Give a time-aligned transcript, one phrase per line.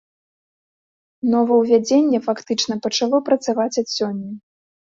[1.33, 4.31] Новаўвядзенне фактычна пачало працаваць ад сёння.